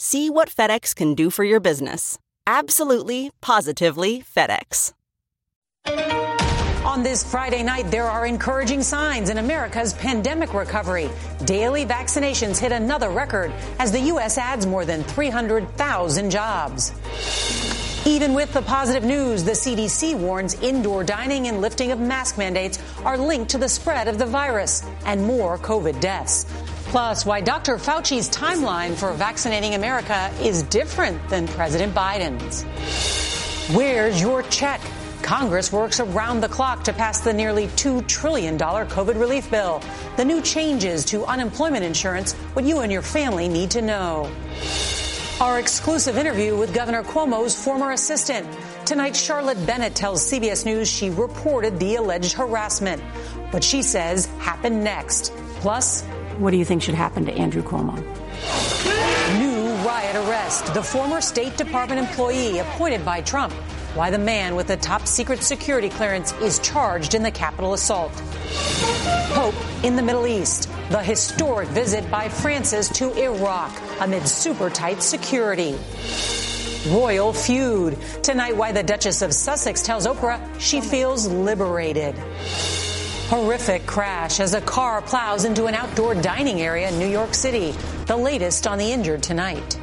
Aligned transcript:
See 0.00 0.30
what 0.30 0.48
FedEx 0.48 0.94
can 0.94 1.14
do 1.14 1.28
for 1.28 1.42
your 1.42 1.58
business. 1.58 2.20
Absolutely, 2.46 3.32
positively 3.40 4.22
FedEx. 4.22 4.92
On 6.84 7.02
this 7.02 7.28
Friday 7.28 7.64
night, 7.64 7.90
there 7.90 8.06
are 8.06 8.24
encouraging 8.24 8.84
signs 8.84 9.28
in 9.28 9.38
America's 9.38 9.94
pandemic 9.94 10.54
recovery. 10.54 11.10
Daily 11.46 11.84
vaccinations 11.84 12.58
hit 12.60 12.70
another 12.70 13.10
record 13.10 13.52
as 13.80 13.90
the 13.90 13.98
U.S. 14.12 14.38
adds 14.38 14.66
more 14.66 14.84
than 14.84 15.02
300,000 15.02 16.30
jobs. 16.30 16.92
Even 18.06 18.34
with 18.34 18.52
the 18.52 18.62
positive 18.62 19.02
news, 19.02 19.42
the 19.42 19.50
CDC 19.50 20.16
warns 20.16 20.54
indoor 20.62 21.02
dining 21.02 21.48
and 21.48 21.60
lifting 21.60 21.90
of 21.90 21.98
mask 21.98 22.38
mandates 22.38 22.78
are 23.04 23.18
linked 23.18 23.50
to 23.50 23.58
the 23.58 23.68
spread 23.68 24.06
of 24.06 24.16
the 24.16 24.26
virus 24.26 24.84
and 25.06 25.20
more 25.24 25.58
COVID 25.58 26.00
deaths. 26.00 26.46
Plus, 26.88 27.26
why 27.26 27.42
Dr. 27.42 27.76
Fauci's 27.76 28.30
timeline 28.30 28.94
for 28.94 29.12
vaccinating 29.12 29.74
America 29.74 30.32
is 30.40 30.62
different 30.62 31.28
than 31.28 31.46
President 31.46 31.94
Biden's. 31.94 32.64
Where's 33.76 34.18
your 34.22 34.42
check? 34.44 34.80
Congress 35.20 35.70
works 35.70 36.00
around 36.00 36.40
the 36.40 36.48
clock 36.48 36.84
to 36.84 36.94
pass 36.94 37.20
the 37.20 37.34
nearly 37.34 37.66
$2 37.66 38.06
trillion 38.08 38.56
COVID 38.56 39.20
relief 39.20 39.50
bill. 39.50 39.82
The 40.16 40.24
new 40.24 40.40
changes 40.40 41.04
to 41.06 41.26
unemployment 41.26 41.84
insurance, 41.84 42.32
what 42.54 42.64
you 42.64 42.80
and 42.80 42.90
your 42.90 43.02
family 43.02 43.48
need 43.48 43.72
to 43.72 43.82
know. 43.82 44.32
Our 45.42 45.58
exclusive 45.58 46.16
interview 46.16 46.56
with 46.56 46.74
Governor 46.74 47.02
Cuomo's 47.02 47.54
former 47.54 47.92
assistant. 47.92 48.48
Tonight, 48.86 49.14
Charlotte 49.14 49.64
Bennett 49.66 49.94
tells 49.94 50.24
CBS 50.24 50.64
News 50.64 50.88
she 50.88 51.10
reported 51.10 51.78
the 51.78 51.96
alleged 51.96 52.32
harassment. 52.32 53.02
What 53.50 53.62
she 53.62 53.82
says 53.82 54.24
happened 54.40 54.82
next. 54.82 55.34
Plus, 55.60 56.02
what 56.38 56.52
do 56.52 56.56
you 56.56 56.64
think 56.64 56.82
should 56.82 56.94
happen 56.94 57.26
to 57.26 57.32
Andrew 57.32 57.62
Cuomo? 57.62 57.96
New 59.38 59.74
riot 59.86 60.16
arrest. 60.16 60.72
The 60.72 60.82
former 60.82 61.20
State 61.20 61.56
Department 61.56 62.00
employee 62.00 62.58
appointed 62.58 63.04
by 63.04 63.20
Trump. 63.22 63.52
Why 63.94 64.10
the 64.10 64.18
man 64.18 64.54
with 64.54 64.68
the 64.68 64.76
top 64.76 65.06
secret 65.06 65.42
security 65.42 65.88
clearance 65.88 66.32
is 66.40 66.58
charged 66.60 67.14
in 67.14 67.22
the 67.22 67.30
Capitol 67.30 67.74
assault. 67.74 68.12
Hope 69.32 69.54
in 69.84 69.96
the 69.96 70.02
Middle 70.02 70.26
East. 70.26 70.70
The 70.90 71.02
historic 71.02 71.68
visit 71.68 72.08
by 72.10 72.28
Francis 72.28 72.88
to 72.90 73.12
Iraq 73.14 73.76
amid 74.00 74.28
super 74.28 74.70
tight 74.70 75.02
security. 75.02 75.76
Royal 76.88 77.32
feud. 77.32 77.98
Tonight, 78.22 78.56
why 78.56 78.72
the 78.72 78.82
Duchess 78.82 79.22
of 79.22 79.34
Sussex 79.34 79.82
tells 79.82 80.06
Oprah 80.06 80.40
she 80.60 80.80
feels 80.80 81.26
liberated. 81.26 82.14
Horrific 83.28 83.84
crash 83.84 84.40
as 84.40 84.54
a 84.54 84.60
car 84.62 85.02
plows 85.02 85.44
into 85.44 85.66
an 85.66 85.74
outdoor 85.74 86.14
dining 86.14 86.62
area 86.62 86.88
in 86.88 86.98
New 86.98 87.06
York 87.06 87.34
City. 87.34 87.72
The 88.06 88.16
latest 88.16 88.66
on 88.66 88.78
the 88.78 88.90
injured 88.90 89.22
tonight. 89.22 89.78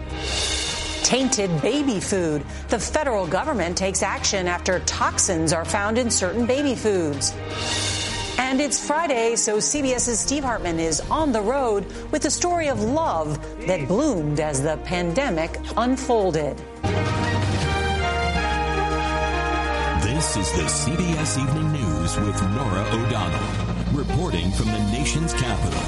Tainted 1.03 1.61
baby 1.61 1.99
food. 1.99 2.43
The 2.69 2.79
federal 2.79 3.27
government 3.27 3.77
takes 3.77 4.01
action 4.01 4.47
after 4.47 4.79
toxins 4.79 5.53
are 5.53 5.63
found 5.63 5.99
in 5.99 6.09
certain 6.09 6.47
baby 6.47 6.73
foods. 6.73 7.35
And 8.39 8.59
it's 8.59 8.83
Friday, 8.83 9.35
so 9.35 9.57
CBS's 9.57 10.19
Steve 10.19 10.43
Hartman 10.43 10.79
is 10.79 10.99
on 11.11 11.31
the 11.31 11.41
road 11.41 11.85
with 12.11 12.23
the 12.23 12.31
story 12.31 12.69
of 12.69 12.81
love 12.81 13.39
that 13.67 13.87
bloomed 13.87 14.39
as 14.39 14.63
the 14.63 14.77
pandemic 14.77 15.59
unfolded. 15.77 16.59
This 20.25 20.37
is 20.37 20.51
the 20.53 20.63
CBS 20.63 21.37
Evening 21.39 21.71
News 21.71 22.17
with 22.17 22.41
Norah 22.55 22.89
O'Donnell, 22.93 23.84
reporting 23.95 24.51
from 24.51 24.67
the 24.67 24.79
nation's 24.91 25.33
capital. 25.33 25.79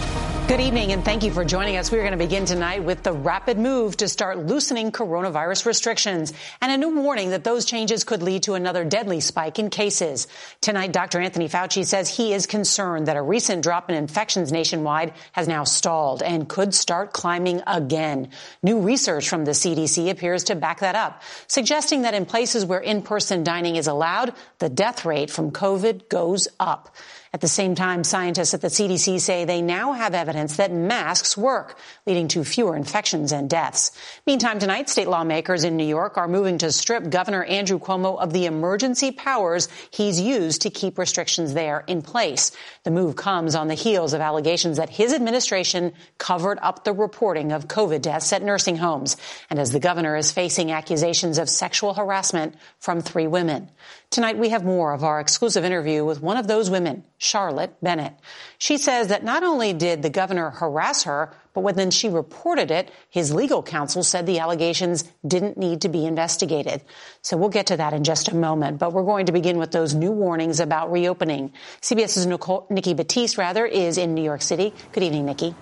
Good 0.47 0.62
evening, 0.62 0.94
and 0.94 1.03
thank 1.03 1.23
you 1.23 1.31
for 1.31 1.44
joining 1.44 1.75
us. 1.75 1.91
We're 1.91 2.03
going 2.03 2.13
to 2.13 2.18
begin 2.18 2.45
tonight 2.45 2.81
with 2.81 3.03
the 3.03 3.12
rapid 3.12 3.57
move 3.57 3.97
to 3.97 4.07
start 4.07 4.38
loosening 4.38 4.94
coronavirus 4.94 5.66
restrictions 5.66 6.31
and 6.62 6.72
a 6.72 6.78
new 6.78 7.01
warning 7.01 7.31
that 7.31 7.44
those 7.44 7.66
changes 7.66 8.06
could 8.06 8.23
lead 8.23 8.44
to 8.44 8.53
another 8.53 8.85
deadly 8.85 9.19
spike 9.19 9.59
in 9.59 9.69
cases. 9.69 10.25
Tonight, 10.62 10.94
Dr. 10.94 11.19
Anthony 11.19 11.50
Fauci 11.50 11.85
says 11.85 12.07
he 12.07 12.31
is 12.31 12.46
concerned 12.46 13.07
that 13.07 13.17
a 13.17 13.22
recent 13.22 13.62
drop 13.62 13.90
in 13.90 13.97
infections 13.97 14.50
nationwide 14.53 15.12
has 15.34 15.50
now 15.50 15.66
stalled 15.66 16.23
and 16.23 16.47
could 16.47 16.73
start 16.73 17.12
climbing 17.12 17.62
again. 17.67 18.29
New 18.63 18.79
research 18.79 19.28
from 19.28 19.44
the 19.44 19.51
CDC 19.51 20.09
appears 20.09 20.46
to 20.46 20.56
back 20.56 20.79
that 20.79 20.96
up, 20.96 21.23
suggesting 21.47 22.03
that 22.03 22.13
in 22.13 22.25
places 22.25 22.63
where 22.63 22.79
in-person 22.79 23.44
dining 23.44 23.75
is 23.75 23.88
allowed, 23.88 24.34
the 24.59 24.69
death 24.69 25.03
rate 25.03 25.29
from 25.29 25.51
COVID 25.51 26.07
goes 26.07 26.47
up. 26.57 26.96
At 27.34 27.42
the 27.42 27.48
same 27.48 27.76
time, 27.76 28.04
scientists 28.04 28.54
at 28.54 28.62
the 28.62 28.68
CDC 28.68 29.20
say 29.20 29.44
they 29.44 29.62
now 29.62 29.94
have 29.94 30.14
evidence 30.14 30.58
that 30.58 30.72
masks 30.72 31.36
work, 31.36 31.78
leading 32.06 32.28
to 32.30 32.44
fewer 32.44 32.76
infections 32.76 33.32
and 33.32 33.50
deaths. 33.50 33.92
Meantime, 34.26 34.60
tonight, 34.60 34.90
state 34.90 35.08
lawmakers 35.08 35.64
in 35.64 35.76
New 35.76 35.86
York 35.86 36.18
are 36.18 36.28
moving 36.28 36.58
to 36.60 36.72
strip 36.72 37.10
Governor 37.10 37.44
Andrew 37.44 37.80
Cuomo 37.80 38.18
of 38.18 38.32
the 38.32 38.46
emergency 38.46 39.12
powers 39.12 39.68
he's 39.92 40.20
used 40.20 40.62
to 40.62 40.70
keep 40.70 40.98
restrictions 40.98 41.54
there 41.54 41.84
in 41.88 42.02
place. 42.02 42.52
The 42.84 42.92
move 42.92 43.16
comes 43.16 43.56
on 43.56 43.68
the 43.68 43.74
heels 43.74 44.14
of 44.14 44.22
allegations 44.22 44.78
that 44.78 44.90
his 44.90 45.14
administration 45.14 45.94
covered 46.18 46.59
up 46.62 46.84
the 46.84 46.94
reporting 46.94 47.52
of 47.52 47.68
COVID 47.68 48.02
deaths 48.02 48.32
at 48.32 48.42
nursing 48.42 48.78
homes, 48.78 49.18
and 49.50 49.59
as 49.59 49.72
the 49.72 49.80
governor 49.80 50.16
is 50.16 50.32
facing 50.32 50.72
accusations 50.72 51.38
of 51.38 51.50
sexual 51.50 51.94
harassment 51.94 52.56
from 52.80 53.02
three 53.02 53.28
women. 53.28 53.70
Tonight, 54.09 54.38
we 54.38 54.50
have 54.50 54.64
more 54.64 54.94
of 54.94 55.03
our 55.03 55.20
exclusive 55.20 55.66
interview 55.66 56.06
with 56.06 56.22
one 56.22 56.38
of 56.38 56.47
those 56.47 56.70
women, 56.70 57.03
Charlotte 57.17 57.75
Bennett. 57.81 58.14
She 58.59 58.78
says 58.78 59.08
that 59.08 59.23
not 59.23 59.43
only 59.43 59.73
did 59.73 60.02
the 60.02 60.09
governor 60.09 60.52
harass 60.52 61.03
her, 61.03 61.34
but 61.53 61.61
when 61.61 61.90
she 61.90 62.09
reported 62.09 62.69
it, 62.69 62.91
his 63.09 63.34
legal 63.34 63.64
counsel 63.64 64.03
said 64.03 64.28
the 64.28 64.40
allegations 64.40 65.03
didn't 65.25 65.58
need 65.58 65.81
to 65.81 65.90
be 65.90 66.05
investigated. 66.05 66.84
So 67.23 67.35
we'll 67.35 67.49
get 67.49 67.67
to 67.67 67.78
that 67.78 67.93
in 67.93 68.03
just 68.03 68.29
a 68.29 68.35
moment, 68.35 68.78
but 68.78 68.93
we're 68.93 69.03
going 69.03 69.25
to 69.25 69.31
begin 69.31 69.58
with 69.58 69.72
those 69.72 69.96
new 69.96 70.11
warnings 70.11 70.59
about 70.59 70.91
reopening. 70.91 71.53
CBS's 71.81 72.28
Nicole, 72.28 72.67
Nikki 72.69 72.93
Battiste, 72.93 73.40
rather, 73.40 73.66
is 73.66 73.97
in 73.97 74.13
New 74.13 74.23
York 74.23 74.43
City. 74.43 74.73
Good 74.91 75.03
evening, 75.03 75.25
Nikki. 75.25 75.55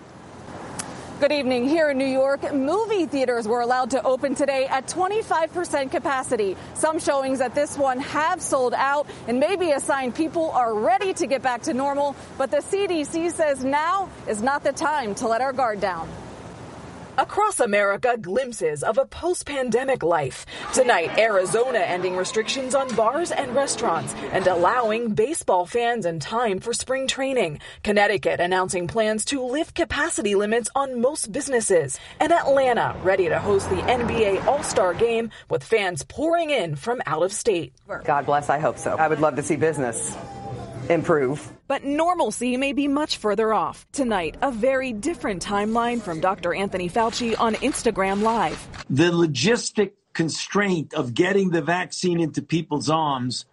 Good 1.18 1.32
evening. 1.32 1.70
Here 1.70 1.92
in 1.92 1.98
New 1.98 2.04
York, 2.04 2.54
movie 2.54 3.06
theaters 3.06 3.48
were 3.48 3.62
allowed 3.62 3.92
to 3.92 4.04
open 4.04 4.36
today 4.36 4.68
at 4.68 4.88
25% 4.88 5.90
capacity. 5.90 6.58
Some 6.74 7.00
showings 7.00 7.40
at 7.40 7.56
this 7.56 7.78
one 7.78 8.02
have 8.02 8.42
sold 8.42 8.74
out 8.74 9.08
and 9.26 9.40
may 9.40 9.56
be 9.56 9.72
a 9.72 9.80
sign 9.80 10.12
people 10.12 10.52
are 10.52 10.76
ready 10.76 11.14
to 11.14 11.26
get 11.26 11.42
back 11.42 11.62
to 11.64 11.74
normal. 11.74 12.18
But 12.38 12.52
the 12.52 12.58
CDC 12.58 13.32
says 13.32 13.64
now 13.64 14.10
is 14.28 14.42
not 14.42 14.66
the 14.66 14.74
time 14.74 15.16
to 15.16 15.30
let 15.30 15.40
our 15.40 15.54
guard 15.54 15.80
down. 15.80 16.10
Across 17.18 17.62
America, 17.62 18.18
glimpses 18.20 18.84
of 18.84 18.98
a 18.98 19.06
post 19.06 19.46
pandemic 19.46 20.04
life. 20.04 20.46
Tonight, 20.74 21.18
Arizona 21.18 21.80
ending 21.80 22.18
restrictions 22.18 22.76
on 22.76 22.94
bars 22.94 23.32
and 23.32 23.56
restaurants 23.56 24.14
and 24.34 24.46
allowing 24.48 25.14
baseball 25.14 25.66
fans 25.66 26.06
and 26.06 26.22
time 26.22 26.60
for 26.60 26.74
spring 26.74 27.08
training. 27.08 27.60
Connecticut 27.84 28.42
announcing 28.42 28.88
plans 28.88 29.24
to 29.26 29.42
lift 29.42 29.76
capacity 29.76 30.36
limits 30.36 30.70
on 30.76 31.00
most 31.00 31.32
businesses. 31.32 32.00
And 32.20 32.34
Atlanta 32.34 32.98
ready 33.02 33.30
to 33.30 33.40
host 33.40 33.70
the 33.70 33.78
NBA 33.78 34.46
All 34.46 34.64
Star 34.64 34.94
game 34.94 35.32
with 35.50 35.64
fans 35.64 36.04
pouring 36.04 36.50
in 36.50 36.76
from 36.76 37.02
out 37.06 37.24
of 37.24 37.32
state. 37.32 37.74
God 38.04 38.26
bless, 38.26 38.50
I 38.50 38.60
hope 38.60 38.78
so. 38.78 38.98
I 38.98 39.08
would 39.08 39.22
love 39.22 39.38
to 39.38 39.44
see 39.44 39.56
business 39.56 40.18
improve. 40.90 41.52
But 41.68 41.84
normalcy 41.84 42.58
may 42.58 42.74
be 42.74 42.88
much 42.88 43.18
further 43.18 43.54
off. 43.54 43.86
Tonight, 43.92 44.38
a 44.42 44.52
very 44.52 44.94
different 44.94 45.44
timeline 45.44 46.02
from 46.02 46.20
Dr. 46.20 46.54
Anthony 46.54 46.90
Fauci 46.90 47.40
on 47.40 47.56
Instagram 47.56 48.22
Live. 48.22 48.68
The 48.90 49.12
logistic 49.12 49.92
constraint 50.14 50.94
of 50.94 51.14
getting 51.14 51.50
the 51.50 51.62
vaccine 51.62 52.20
into 52.20 52.42
people's 52.42 52.90
arms 52.90 53.46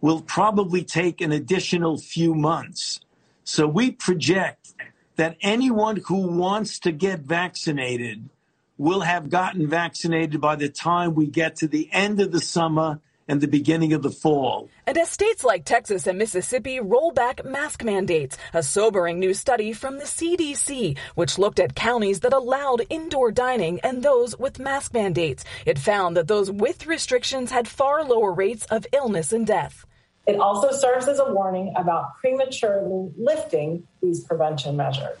will 0.00 0.20
probably 0.20 0.84
take 0.84 1.20
an 1.20 1.32
additional 1.32 1.98
few 1.98 2.34
months. 2.34 3.00
So 3.44 3.66
we 3.66 3.90
project 3.90 4.74
that 5.16 5.36
anyone 5.40 5.96
who 6.06 6.28
wants 6.28 6.78
to 6.80 6.92
get 6.92 7.20
vaccinated 7.20 8.28
will 8.78 9.00
have 9.00 9.30
gotten 9.30 9.68
vaccinated 9.68 10.40
by 10.40 10.56
the 10.56 10.68
time 10.68 11.14
we 11.14 11.26
get 11.26 11.56
to 11.56 11.68
the 11.68 11.88
end 11.92 12.20
of 12.20 12.30
the 12.30 12.40
summer 12.40 13.00
and 13.28 13.40
the 13.40 13.48
beginning 13.48 13.92
of 13.92 14.02
the 14.02 14.10
fall. 14.10 14.68
And 14.86 14.96
as 14.98 15.10
states 15.10 15.44
like 15.44 15.64
Texas 15.64 16.06
and 16.06 16.18
Mississippi 16.18 16.80
roll 16.80 17.12
back 17.12 17.44
mask 17.44 17.82
mandates, 17.82 18.36
a 18.52 18.62
sobering 18.62 19.18
new 19.18 19.34
study 19.34 19.72
from 19.72 19.98
the 19.98 20.04
CDC, 20.04 20.96
which 21.14 21.38
looked 21.38 21.58
at 21.58 21.74
counties 21.74 22.20
that 22.20 22.32
allowed 22.32 22.86
indoor 22.88 23.32
dining 23.32 23.80
and 23.80 24.02
those 24.02 24.38
with 24.38 24.58
mask 24.58 24.94
mandates, 24.94 25.44
it 25.64 25.78
found 25.78 26.16
that 26.16 26.28
those 26.28 26.50
with 26.50 26.86
restrictions 26.86 27.50
had 27.50 27.68
far 27.68 28.04
lower 28.04 28.32
rates 28.32 28.66
of 28.66 28.86
illness 28.92 29.32
and 29.32 29.46
death. 29.46 29.86
It 30.26 30.40
also 30.40 30.72
serves 30.72 31.06
as 31.06 31.20
a 31.20 31.32
warning 31.32 31.72
about 31.76 32.16
prematurely 32.18 33.12
lifting 33.16 33.86
these 34.02 34.24
prevention 34.24 34.76
measures. 34.76 35.18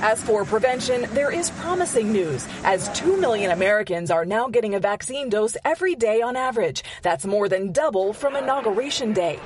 As 0.00 0.22
for 0.22 0.46
prevention, 0.46 1.06
there 1.12 1.30
is 1.30 1.50
promising 1.50 2.10
news 2.10 2.46
as 2.64 2.88
2 2.98 3.18
million 3.18 3.50
Americans 3.50 4.10
are 4.10 4.24
now 4.24 4.48
getting 4.48 4.74
a 4.74 4.80
vaccine 4.80 5.28
dose 5.28 5.58
every 5.64 5.94
day 5.94 6.22
on 6.22 6.36
average. 6.36 6.84
That's 7.02 7.26
more 7.26 7.50
than 7.50 7.70
double 7.72 8.14
from 8.14 8.34
inauguration 8.34 9.12
day. 9.12 9.38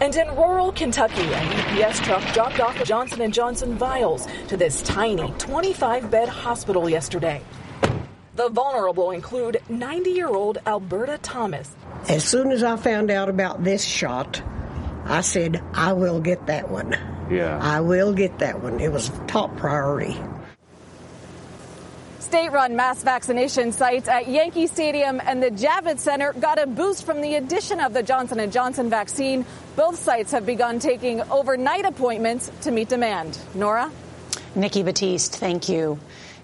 And 0.00 0.14
in 0.14 0.28
rural 0.36 0.72
Kentucky, 0.72 1.22
an 1.22 1.82
UPS 1.82 2.00
truck 2.00 2.22
dropped 2.32 2.58
off 2.58 2.82
Johnson 2.84 3.30
& 3.32 3.32
Johnson 3.32 3.76
vials 3.76 4.26
to 4.48 4.56
this 4.56 4.82
tiny 4.82 5.28
25-bed 5.32 6.28
hospital 6.28 6.88
yesterday. 6.88 7.40
The 8.34 8.48
vulnerable 8.48 9.10
include 9.10 9.60
90-year-old 9.68 10.58
Alberta 10.66 11.18
Thomas, 11.18 11.74
as 12.08 12.24
soon 12.24 12.50
as 12.50 12.62
I 12.62 12.76
found 12.76 13.10
out 13.10 13.28
about 13.28 13.62
this 13.62 13.84
shot, 13.84 14.42
I 15.04 15.20
said, 15.20 15.62
I 15.74 15.92
will 15.92 16.20
get 16.20 16.46
that 16.46 16.70
one. 16.70 16.96
Yeah. 17.30 17.58
I 17.60 17.80
will 17.80 18.14
get 18.14 18.38
that 18.38 18.62
one. 18.62 18.80
It 18.80 18.90
was 18.90 19.10
top 19.26 19.56
priority. 19.56 20.16
State-run 22.20 22.76
mass 22.76 23.02
vaccination 23.02 23.72
sites 23.72 24.06
at 24.08 24.28
Yankee 24.28 24.66
Stadium 24.66 25.20
and 25.24 25.42
the 25.42 25.50
Javits 25.50 26.00
Center 26.00 26.34
got 26.34 26.58
a 26.60 26.66
boost 26.66 27.06
from 27.06 27.22
the 27.22 27.36
addition 27.36 27.80
of 27.80 27.94
the 27.94 28.02
Johnson 28.02 28.50
& 28.50 28.52
Johnson 28.52 28.90
vaccine. 28.90 29.46
Both 29.76 29.98
sites 29.98 30.32
have 30.32 30.44
begun 30.44 30.78
taking 30.78 31.22
overnight 31.30 31.86
appointments 31.86 32.50
to 32.62 32.70
meet 32.70 32.88
demand. 32.88 33.38
Norah? 33.54 33.90
Nikki 34.54 34.82
Battiste, 34.82 35.36
thank 35.36 35.68
you. 35.70 35.98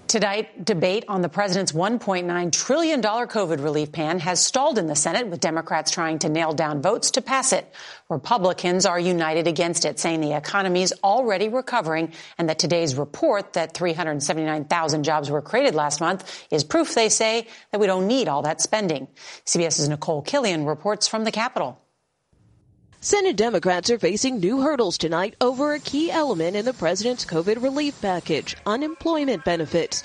Tonight, 0.07 0.63
debate 0.63 1.05
on 1.07 1.23
the 1.23 1.29
president's 1.29 1.71
$1.9 1.71 2.51
trillion 2.51 3.01
COVID 3.01 3.63
relief 3.63 3.91
plan 3.91 4.19
has 4.19 4.39
stalled 4.39 4.77
in 4.77 4.85
the 4.85 4.95
Senate, 4.95 5.27
with 5.27 5.39
Democrats 5.39 5.89
trying 5.89 6.19
to 6.19 6.29
nail 6.29 6.53
down 6.53 6.83
votes 6.83 7.11
to 7.11 7.23
pass 7.23 7.51
it. 7.51 7.67
Republicans 8.07 8.85
are 8.85 8.99
united 8.99 9.47
against 9.47 9.83
it, 9.83 9.97
saying 9.99 10.21
the 10.21 10.37
economy 10.37 10.83
is 10.83 10.93
already 11.03 11.49
recovering 11.49 12.13
and 12.37 12.49
that 12.49 12.59
today's 12.59 12.93
report 12.93 13.53
that 13.53 13.73
379,000 13.73 15.03
jobs 15.03 15.31
were 15.31 15.41
created 15.41 15.73
last 15.73 15.99
month 15.99 16.45
is 16.51 16.63
proof, 16.63 16.93
they 16.93 17.09
say, 17.09 17.47
that 17.71 17.79
we 17.79 17.87
don't 17.87 18.05
need 18.05 18.27
all 18.27 18.43
that 18.43 18.61
spending. 18.61 19.07
CBS's 19.45 19.89
Nicole 19.89 20.21
Killion 20.21 20.67
reports 20.67 21.07
from 21.07 21.23
the 21.23 21.31
Capitol. 21.31 21.81
Senate 23.05 23.35
Democrats 23.35 23.91
are 23.91 23.99
facing 23.99 24.39
new 24.39 24.61
hurdles 24.61 24.97
tonight 24.97 25.35
over 25.39 25.73
a 25.75 25.79
key 25.79 26.09
element 26.09 26.55
in 26.55 26.65
the 26.65 26.73
president's 26.73 27.23
COVID 27.23 27.61
relief 27.61 28.01
package, 28.01 28.55
unemployment 28.65 29.45
benefits. 29.45 30.03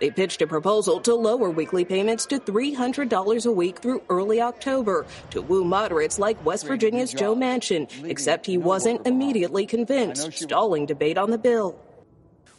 They 0.00 0.10
pitched 0.10 0.42
a 0.42 0.48
proposal 0.48 0.98
to 1.02 1.14
lower 1.14 1.48
weekly 1.48 1.84
payments 1.84 2.26
to 2.26 2.40
$300 2.40 3.46
a 3.46 3.52
week 3.52 3.78
through 3.78 4.02
early 4.08 4.40
October 4.40 5.06
to 5.30 5.42
woo 5.42 5.62
moderates 5.62 6.18
like 6.18 6.44
West 6.44 6.66
Virginia's 6.66 7.14
Joe 7.14 7.36
Manchin, 7.36 7.86
except 8.04 8.46
he 8.46 8.58
wasn't 8.58 9.06
immediately 9.06 9.64
convinced, 9.64 10.32
stalling 10.32 10.86
debate 10.86 11.18
on 11.18 11.30
the 11.30 11.38
bill. 11.38 11.78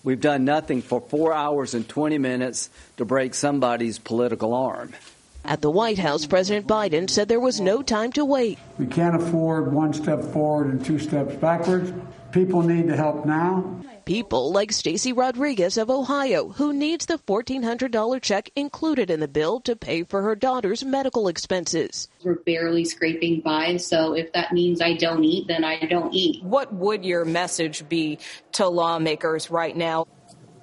We've 0.06 0.22
done 0.22 0.46
nothing 0.46 0.84
for 0.84 1.02
four 1.02 1.34
hours 1.34 1.74
and 1.74 1.86
20 1.86 2.18
minutes 2.18 2.70
to 2.96 3.04
break 3.04 3.34
somebody's 3.34 4.00
political 4.00 4.54
arm. 4.54 4.94
At 5.44 5.62
the 5.62 5.72
White 5.72 5.98
House, 5.98 6.26
President 6.26 6.68
Biden 6.68 7.10
said 7.10 7.28
there 7.28 7.40
was 7.40 7.60
no 7.60 7.82
time 7.82 8.12
to 8.14 8.24
wait. 8.24 8.60
We 8.78 8.86
can't 8.86 9.16
afford 9.16 9.74
one 9.74 9.94
step 9.94 10.24
forward 10.24 10.68
and 10.68 10.86
two 10.86 11.00
steps 11.00 11.36
backwards. 11.36 11.92
People 12.32 12.62
need 12.62 12.88
the 12.88 12.96
help 12.96 13.26
now. 13.26 13.82
People 14.06 14.52
like 14.52 14.72
Stacy 14.72 15.14
Rodriguez 15.14 15.78
of 15.78 15.90
Ohio, 15.90 16.50
who 16.50 16.74
needs 16.74 17.06
the 17.06 17.18
$1,400 17.18 18.22
check 18.22 18.50
included 18.56 19.10
in 19.10 19.20
the 19.20 19.28
bill 19.28 19.60
to 19.62 19.76
pay 19.76 20.04
for 20.04 20.22
her 20.22 20.36
daughter's 20.36 20.84
medical 20.84 21.28
expenses. 21.28 22.08
We're 22.24 22.36
barely 22.36 22.86
scraping 22.86 23.42
by, 23.42 23.78
so 23.78 24.14
if 24.14 24.32
that 24.34 24.54
means 24.54 24.82
I 24.82 24.94
don't 24.94 25.24
eat, 25.24 25.48
then 25.48 25.64
I 25.64 25.86
don't 25.86 26.14
eat. 26.14 26.44
What 26.44 26.74
would 26.74 27.06
your 27.06 27.26
message 27.26 27.88
be 27.90 28.20
to 28.54 28.68
lawmakers 28.68 29.52
right 29.52 29.76
now? 29.76 30.08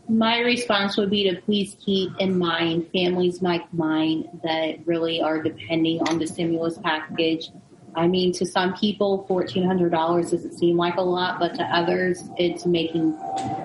My 0.08 0.38
response 0.38 0.96
would 0.96 1.10
be 1.10 1.30
to 1.30 1.40
please 1.42 1.76
keep 1.84 2.12
in 2.18 2.38
mind 2.38 2.88
families 2.92 3.42
like 3.42 3.72
mine 3.74 4.40
that 4.42 4.86
really 4.86 5.20
are 5.20 5.42
depending 5.42 6.00
on 6.08 6.18
the 6.18 6.26
stimulus 6.26 6.78
package. 6.78 7.50
I 7.94 8.06
mean, 8.06 8.32
to 8.34 8.46
some 8.46 8.74
people, 8.74 9.26
$1,400 9.28 9.90
doesn't 10.30 10.58
seem 10.58 10.76
like 10.76 10.96
a 10.96 11.02
lot, 11.02 11.38
but 11.38 11.54
to 11.56 11.62
others, 11.62 12.22
it's 12.38 12.64
making 12.64 13.18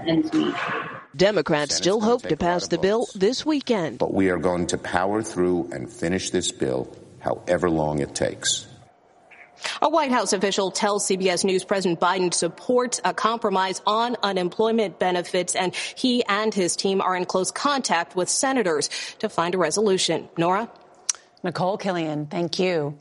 ends 0.06 0.34
meet. 0.34 0.56
Democrats 1.16 1.76
still 1.76 2.02
hope 2.02 2.24
to 2.24 2.36
pass 2.36 2.68
the 2.68 2.78
bill 2.78 3.08
this 3.16 3.46
weekend. 3.46 4.00
But 4.00 4.14
we 4.14 4.30
are 4.30 4.40
going 4.40 4.68
to 4.68 4.78
power 4.78 5.22
through 5.22 5.70
and 5.72 5.90
finish 5.90 6.32
this 6.32 6.52
bill 6.52 6.94
however 7.20 7.70
long 7.70 8.00
it 8.00 8.16
takes. 8.16 8.68
A 9.82 9.90
White 9.90 10.12
House 10.12 10.34
official 10.34 10.72
tells 10.72 11.08
CBS 11.08 11.44
News 11.44 11.64
President 11.64 12.00
Biden 12.00 12.34
supports 12.34 13.00
a 13.04 13.14
compromise 13.14 13.82
on 13.86 14.16
unemployment 14.24 15.00
benefits, 15.00 15.56
and 15.56 15.76
he 15.76 16.24
and 16.26 16.54
his 16.54 16.76
team 16.76 17.02
are 17.02 17.16
in 17.16 17.26
close 17.26 17.52
contact 17.52 18.16
with 18.16 18.30
senators 18.30 18.90
to 19.20 19.30
find 19.30 19.56
a 19.56 19.58
resolution. 19.58 20.30
Norah? 20.38 20.70
Nicole 21.44 21.78
Killion, 21.78 22.30
thank 22.30 22.60
you. 22.60 22.98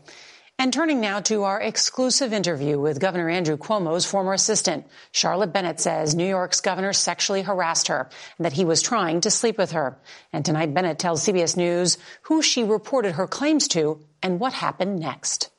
And 0.58 0.72
turning 0.72 1.00
now 1.00 1.20
to 1.22 1.44
our 1.44 1.60
exclusive 1.60 2.32
interview 2.32 2.78
with 2.78 3.00
Governor 3.00 3.28
Andrew 3.28 3.56
Cuomo's 3.56 4.04
former 4.04 4.32
assistant. 4.32 4.86
Charlotte 5.10 5.52
Bennett 5.52 5.80
says 5.80 6.14
New 6.14 6.26
York's 6.26 6.60
governor 6.60 6.92
sexually 6.92 7.42
harassed 7.42 7.88
her 7.88 8.08
and 8.38 8.44
that 8.44 8.52
he 8.52 8.64
was 8.64 8.82
trying 8.82 9.22
to 9.22 9.30
sleep 9.30 9.58
with 9.58 9.72
her. 9.72 9.98
And 10.32 10.44
tonight, 10.44 10.74
Bennett 10.74 10.98
tells 10.98 11.26
CBS 11.26 11.56
News 11.56 11.98
who 12.22 12.42
she 12.42 12.62
reported 12.62 13.12
her 13.12 13.26
claims 13.26 13.66
to 13.68 14.04
and 14.22 14.38
what 14.38 14.52
happened 14.52 15.00
next. 15.00 15.51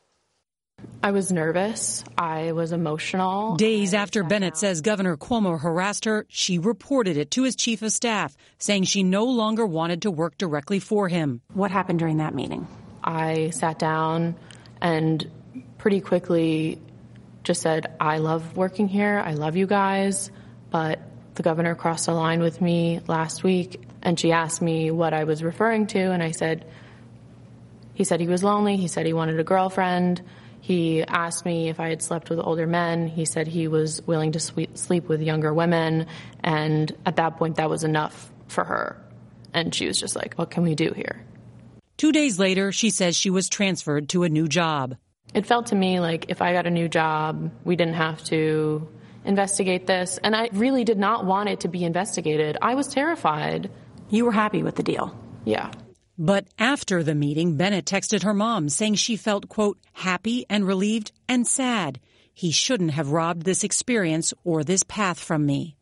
I 1.03 1.11
was 1.11 1.33
nervous. 1.33 2.01
I 2.17 2.53
was 2.53 2.71
emotional. 2.71 3.57
Days 3.57 3.93
after 3.93 4.23
Bennett 4.23 4.55
says 4.55 4.79
Governor 4.79 5.17
Cuomo 5.17 5.59
harassed 5.59 6.05
her, 6.05 6.25
she 6.29 6.59
reported 6.59 7.17
it 7.17 7.29
to 7.31 7.43
his 7.43 7.57
chief 7.57 7.81
of 7.81 7.91
staff, 7.91 8.37
saying 8.57 8.85
she 8.85 9.03
no 9.03 9.25
longer 9.25 9.65
wanted 9.65 10.03
to 10.03 10.11
work 10.11 10.37
directly 10.37 10.79
for 10.79 11.09
him. 11.09 11.41
What 11.53 11.71
happened 11.71 11.99
during 11.99 12.17
that 12.17 12.33
meeting? 12.33 12.69
I 13.03 13.49
sat 13.49 13.79
down 13.79 14.35
and 14.81 15.29
pretty 15.77 15.99
quickly 15.99 16.79
just 17.43 17.61
said, 17.61 17.93
I 17.99 18.19
love 18.19 18.55
working 18.55 18.87
here. 18.87 19.21
I 19.25 19.33
love 19.33 19.57
you 19.57 19.67
guys. 19.67 20.31
But 20.71 21.01
the 21.35 21.43
governor 21.43 21.75
crossed 21.75 22.07
a 22.07 22.13
line 22.13 22.39
with 22.39 22.61
me 22.61 23.01
last 23.07 23.43
week 23.43 23.81
and 24.01 24.17
she 24.17 24.31
asked 24.31 24.61
me 24.61 24.89
what 24.89 25.13
I 25.13 25.25
was 25.25 25.43
referring 25.43 25.87
to. 25.87 25.99
And 25.99 26.23
I 26.23 26.31
said, 26.31 26.65
he 27.93 28.05
said 28.05 28.21
he 28.21 28.27
was 28.27 28.41
lonely. 28.41 28.77
He 28.77 28.87
said 28.87 29.05
he 29.05 29.11
wanted 29.11 29.37
a 29.37 29.43
girlfriend. 29.43 30.21
He 30.63 31.03
asked 31.03 31.43
me 31.43 31.67
if 31.67 31.81
I 31.81 31.89
had 31.89 32.01
slept 32.01 32.29
with 32.29 32.39
older 32.39 32.65
men. 32.65 33.09
He 33.09 33.25
said 33.25 33.49
he 33.49 33.67
was 33.67 34.01
willing 34.07 34.31
to 34.31 34.39
sleep 34.39 35.09
with 35.09 35.21
younger 35.21 35.53
women. 35.53 36.07
And 36.41 36.89
at 37.05 37.17
that 37.17 37.35
point, 37.35 37.57
that 37.57 37.69
was 37.69 37.83
enough 37.83 38.31
for 38.47 38.63
her. 38.63 38.95
And 39.53 39.75
she 39.75 39.87
was 39.87 39.99
just 39.99 40.15
like, 40.15 40.35
what 40.35 40.51
can 40.51 40.63
we 40.63 40.73
do 40.73 40.93
here? 40.95 41.21
Two 41.97 42.13
days 42.13 42.39
later, 42.39 42.71
she 42.71 42.91
says 42.91 43.17
she 43.17 43.29
was 43.29 43.49
transferred 43.49 44.07
to 44.09 44.23
a 44.23 44.29
new 44.29 44.47
job. 44.47 44.95
It 45.33 45.45
felt 45.45 45.65
to 45.67 45.75
me 45.75 45.99
like 45.99 46.27
if 46.29 46.41
I 46.41 46.53
got 46.53 46.65
a 46.65 46.71
new 46.71 46.87
job, 46.87 47.51
we 47.65 47.75
didn't 47.75 47.95
have 47.95 48.23
to 48.25 48.87
investigate 49.25 49.85
this. 49.85 50.17
And 50.23 50.33
I 50.33 50.47
really 50.53 50.85
did 50.85 50.97
not 50.97 51.25
want 51.25 51.49
it 51.49 51.59
to 51.59 51.67
be 51.67 51.83
investigated. 51.83 52.57
I 52.61 52.75
was 52.75 52.87
terrified. 52.87 53.69
You 54.09 54.23
were 54.23 54.31
happy 54.31 54.63
with 54.63 54.77
the 54.77 54.83
deal? 54.83 55.13
Yeah. 55.43 55.71
But 56.17 56.45
after 56.59 57.01
the 57.01 57.15
meeting, 57.15 57.57
Bennett 57.57 57.85
texted 57.85 58.23
her 58.23 58.33
mom 58.33 58.69
saying 58.69 58.95
she 58.95 59.15
felt, 59.15 59.49
quote, 59.49 59.79
happy 59.93 60.45
and 60.49 60.67
relieved 60.67 61.11
and 61.27 61.47
sad. 61.47 61.99
He 62.33 62.51
shouldn't 62.51 62.91
have 62.91 63.11
robbed 63.11 63.43
this 63.43 63.63
experience 63.63 64.33
or 64.43 64.63
this 64.63 64.83
path 64.83 65.19
from 65.19 65.45
me. 65.45 65.75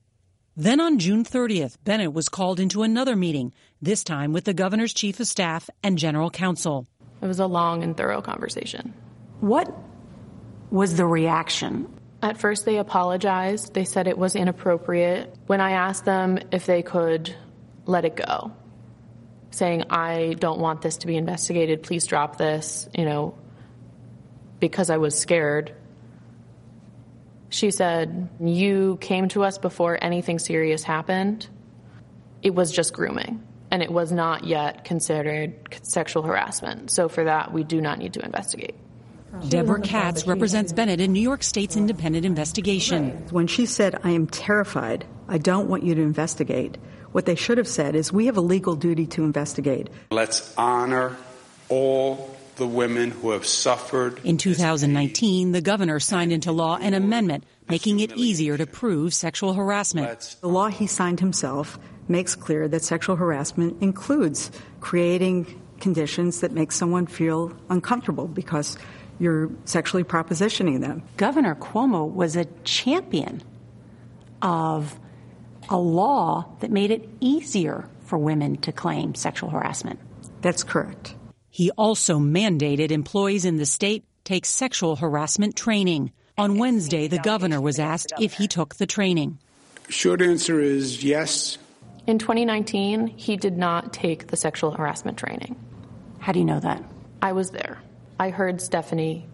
Then 0.56 0.80
on 0.80 1.00
June 1.00 1.24
30th, 1.24 1.78
Bennett 1.84 2.14
was 2.14 2.30
called 2.30 2.60
into 2.60 2.84
another 2.84 3.16
meeting, 3.16 3.54
this 3.82 4.04
time 4.04 4.34
with 4.34 4.44
the 4.46 4.54
governor's 4.54 4.94
chief 4.94 5.20
of 5.20 5.28
staff 5.28 5.70
and 5.82 5.98
general 5.98 6.30
counsel. 6.30 6.88
It 7.22 7.28
was 7.28 7.40
a 7.40 7.46
long 7.46 7.84
and 7.84 7.96
thorough 7.96 8.22
conversation. 8.22 8.94
What 9.40 9.74
was 10.70 10.96
the 10.96 11.06
reaction? 11.06 11.88
At 12.22 12.38
first, 12.38 12.66
they 12.66 12.78
apologized. 12.78 13.74
They 13.74 13.86
said 13.86 14.08
it 14.08 14.18
was 14.18 14.36
inappropriate. 14.36 15.34
When 15.48 15.62
I 15.62 15.72
asked 15.72 16.06
them 16.06 16.40
if 16.52 16.66
they 16.66 16.84
could 16.84 17.36
let 17.86 18.06
it 18.06 18.16
go, 18.16 18.52
saying, 19.52 19.84
I 19.90 20.36
don't 20.40 20.60
want 20.60 20.82
this 20.82 20.98
to 20.98 21.08
be 21.08 21.16
investigated, 21.16 21.84
please 21.84 22.06
drop 22.06 22.38
this, 22.38 22.90
you 22.98 23.06
know, 23.06 23.36
because 24.60 24.90
I 24.90 24.98
was 24.98 25.18
scared. 25.18 25.76
She 27.50 27.72
said, 27.72 28.30
You 28.40 28.98
came 29.02 29.28
to 29.30 29.44
us 29.44 29.58
before 29.58 30.02
anything 30.02 30.40
serious 30.40 30.84
happened. 30.84 31.48
It 32.42 32.56
was 32.56 32.72
just 32.72 32.94
grooming, 32.94 33.46
and 33.70 33.84
it 33.84 33.92
was 33.92 34.12
not 34.12 34.46
yet 34.46 34.86
considered 34.86 35.54
sexual 35.84 36.24
harassment. 36.24 36.90
So, 36.90 37.10
for 37.10 37.26
that, 37.26 37.54
we 37.54 37.64
do 37.64 37.82
not 37.82 38.00
need 38.00 38.14
to 38.14 38.26
investigate. 38.26 38.76
Oh. 39.34 39.50
Deborah 39.50 39.82
Katz 39.82 40.28
represents 40.28 40.74
Bennett 40.74 41.00
in 41.00 41.14
New 41.14 41.22
York 41.22 41.44
State's 41.44 41.78
independent 41.78 42.26
investigation. 42.26 43.12
When 43.32 43.48
she 43.48 43.66
said, 43.66 44.00
I 44.04 44.12
am 44.12 44.28
terrified, 44.28 45.06
I 45.28 45.38
don't 45.38 45.70
want 45.70 45.84
you 45.84 45.96
to 45.96 46.02
investigate, 46.02 46.78
what 47.12 47.26
they 47.26 47.36
should 47.36 47.58
have 47.58 47.68
said 47.68 47.96
is, 47.96 48.12
We 48.12 48.26
have 48.28 48.38
a 48.38 48.42
legal 48.42 48.76
duty 48.76 49.06
to 49.08 49.24
investigate. 49.24 49.90
Let's 50.12 50.54
honor 50.58 51.18
all 51.70 52.36
the 52.56 52.68
women 52.68 53.12
who 53.12 53.32
have 53.32 53.46
suffered. 53.46 54.20
In 54.24 54.38
2019, 54.38 55.52
the 55.52 55.62
governor 55.62 56.00
signed 56.00 56.32
into 56.32 56.52
law 56.52 56.78
an 56.78 56.94
amendment 56.94 57.44
making 57.70 58.02
it 58.02 58.12
easier 58.18 58.58
to 58.58 58.68
prove 58.68 59.14
sexual 59.14 59.54
harassment. 59.54 60.36
The 60.42 60.50
law 60.50 60.68
he 60.68 60.86
signed 60.88 61.22
himself 61.22 61.80
makes 62.08 62.36
clear 62.36 62.68
that 62.68 62.84
sexual 62.84 63.16
harassment 63.16 63.82
includes 63.82 64.52
creating 64.82 65.62
conditions 65.80 66.42
that 66.42 66.52
make 66.52 66.72
someone 66.72 67.08
feel 67.08 67.58
uncomfortable 67.70 68.28
because 68.28 68.78
you're 69.20 69.50
sexually 69.66 70.04
propositioning 70.04 70.82
them. 70.82 71.04
Governor 71.18 71.56
Cuomo 71.56 72.12
was 72.12 72.36
a 72.36 72.46
champion 72.64 73.42
of 74.42 75.00
a 75.72 75.78
law 75.78 76.46
that 76.60 76.70
made 76.70 76.92
it 76.92 77.10
easier 77.20 77.88
for 78.02 78.18
women 78.18 78.58
to 78.58 78.72
claim 78.72 79.16
sexual 79.16 79.50
harassment. 79.50 80.00
That's 80.42 80.64
correct. 80.64 81.16
He 81.50 81.72
also 81.72 82.20
mandated 82.20 82.92
employees 82.92 83.46
in 83.46 83.56
the 83.56 83.66
state 83.66 84.06
take 84.24 84.46
sexual 84.46 84.96
harassment 84.96 85.56
training. 85.56 86.12
On 86.38 86.58
Wednesday, 86.58 87.08
the 87.08 87.20
governor 87.20 87.60
was 87.60 87.80
asked 87.80 88.14
if 88.20 88.34
he 88.34 88.48
took 88.48 88.76
the 88.76 88.86
training. 88.86 89.40
Short 89.90 90.22
answer 90.22 90.60
is 90.60 91.04
yes. 91.04 91.58
In 92.08 92.20
2019, 92.20 93.08
he 93.08 93.38
did 93.38 93.58
not 93.58 93.94
take 93.94 94.28
the 94.28 94.38
sexual 94.38 94.72
harassment 94.72 95.18
training. 95.18 95.56
How 96.20 96.32
do 96.32 96.40
you 96.40 96.46
know 96.46 96.60
that? 96.60 96.84
I 97.22 97.34
was 97.34 97.52
there. 97.52 97.80
I 98.20 98.30
heard 98.30 98.62
Stephanie 98.62 99.26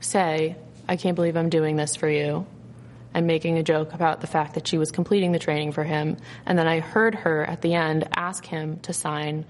say, 0.00 0.56
I 0.88 0.96
can't 0.96 1.16
believe 1.16 1.36
I'm 1.36 1.50
doing 1.50 1.76
this 1.76 1.96
for 1.96 2.08
you, 2.08 2.46
and 3.14 3.26
making 3.26 3.58
a 3.58 3.62
joke 3.62 3.92
about 3.92 4.20
the 4.20 4.26
fact 4.26 4.54
that 4.54 4.68
she 4.68 4.78
was 4.78 4.90
completing 4.90 5.32
the 5.32 5.38
training 5.38 5.72
for 5.72 5.84
him. 5.84 6.16
And 6.46 6.58
then 6.58 6.66
I 6.68 6.80
heard 6.80 7.14
her 7.14 7.44
at 7.44 7.62
the 7.62 7.74
end 7.74 8.08
ask 8.14 8.44
him 8.44 8.78
to 8.80 8.92
sign 8.92 9.44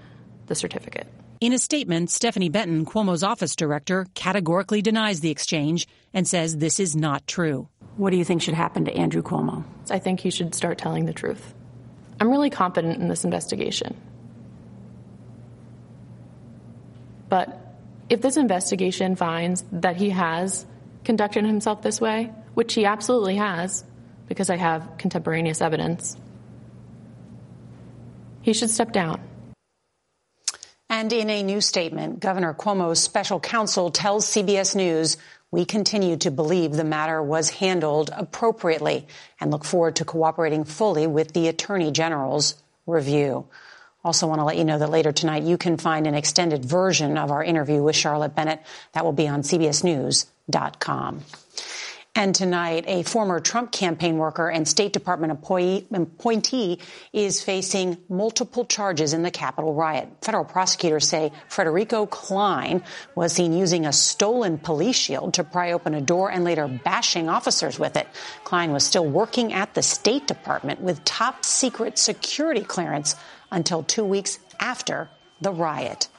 the 0.47 0.55
certificate. 0.55 1.07
In 1.39 1.53
a 1.53 1.59
statement, 1.59 2.11
Stephanie 2.11 2.49
Benton, 2.49 2.85
Cuomo's 2.85 3.23
office 3.23 3.55
director, 3.55 4.05
categorically 4.13 4.81
denies 4.81 5.21
the 5.21 5.31
exchange 5.31 5.87
and 6.13 6.27
says 6.27 6.57
this 6.57 6.79
is 6.79 6.95
not 6.95 7.25
true. 7.25 7.67
What 7.97 8.11
do 8.11 8.17
you 8.17 8.23
think 8.23 8.41
should 8.41 8.53
happen 8.53 8.85
to 8.85 8.93
Andrew 8.93 9.21
Cuomo? 9.21 9.63
I 9.89 9.99
think 9.99 10.19
he 10.19 10.29
should 10.29 10.53
start 10.53 10.77
telling 10.77 11.05
the 11.05 11.13
truth. 11.13 11.53
I'm 12.19 12.29
really 12.29 12.51
confident 12.51 12.99
in 12.99 13.07
this 13.07 13.25
investigation. 13.25 13.99
But 17.27 17.57
if 18.09 18.21
this 18.21 18.37
investigation 18.37 19.15
finds 19.15 19.63
that 19.71 19.95
he 19.95 20.11
has 20.11 20.65
conducted 21.03 21.45
himself 21.45 21.81
this 21.81 21.99
way, 21.99 22.31
which 22.53 22.73
he 22.73 22.85
absolutely 22.85 23.35
has, 23.35 23.83
because 24.27 24.49
I 24.49 24.57
have 24.57 24.97
contemporaneous 24.97 25.61
evidence, 25.61 26.17
he 28.41 28.53
should 28.53 28.69
step 28.69 28.91
down. 28.91 29.21
And 30.89 31.11
in 31.13 31.29
a 31.29 31.41
new 31.41 31.61
statement, 31.61 32.19
Governor 32.19 32.53
Cuomo's 32.53 32.99
special 32.99 33.39
counsel 33.39 33.91
tells 33.91 34.25
CBS 34.25 34.75
News 34.75 35.17
we 35.51 35.65
continue 35.65 36.17
to 36.17 36.31
believe 36.31 36.71
the 36.71 36.83
matter 36.83 37.21
was 37.21 37.49
handled 37.49 38.09
appropriately 38.13 39.07
and 39.39 39.51
look 39.51 39.65
forward 39.65 39.97
to 39.97 40.05
cooperating 40.05 40.63
fully 40.63 41.07
with 41.07 41.33
the 41.33 41.47
Attorney 41.47 41.91
General's 41.91 42.55
review. 42.85 43.47
Also 44.03 44.27
want 44.27 44.39
to 44.39 44.45
let 44.45 44.57
you 44.57 44.65
know 44.65 44.79
that 44.79 44.89
later 44.89 45.11
tonight 45.11 45.43
you 45.43 45.57
can 45.57 45.77
find 45.77 46.07
an 46.07 46.15
extended 46.15 46.65
version 46.65 47.17
of 47.17 47.31
our 47.31 47.43
interview 47.43 47.83
with 47.83 47.95
Charlotte 47.95 48.35
Bennett. 48.35 48.61
That 48.93 49.05
will 49.05 49.11
be 49.11 49.27
on 49.27 49.43
cbsnews.com. 49.43 51.21
And 52.13 52.35
tonight, 52.35 52.83
a 52.87 53.03
former 53.03 53.39
Trump 53.39 53.71
campaign 53.71 54.17
worker 54.17 54.49
and 54.49 54.67
State 54.67 54.91
Department 54.91 55.31
appointee 55.31 56.79
is 57.13 57.41
facing 57.41 57.97
multiple 58.09 58.65
charges 58.65 59.13
in 59.13 59.23
the 59.23 59.31
Capitol 59.31 59.73
riot. 59.73 60.09
Federal 60.21 60.43
prosecutors 60.43 61.07
say 61.07 61.31
Federico 61.47 62.05
Klein 62.05 62.83
was 63.15 63.31
seen 63.31 63.53
using 63.53 63.85
a 63.85 63.93
stolen 63.93 64.57
police 64.57 64.97
shield 64.97 65.35
to 65.35 65.45
pry 65.45 65.71
open 65.71 65.93
a 65.93 66.01
door 66.01 66.29
and 66.29 66.43
later 66.43 66.67
bashing 66.67 67.29
officers 67.29 67.79
with 67.79 67.95
it. 67.95 68.07
Klein 68.43 68.73
was 68.73 68.85
still 68.85 69.07
working 69.07 69.53
at 69.53 69.73
the 69.73 69.81
State 69.81 70.27
Department 70.27 70.81
with 70.81 71.05
top 71.05 71.45
secret 71.45 71.97
security 71.97 72.61
clearance 72.61 73.15
until 73.51 73.83
two 73.83 74.03
weeks 74.03 74.37
after 74.59 75.09
the 75.39 75.51
riot. 75.51 76.09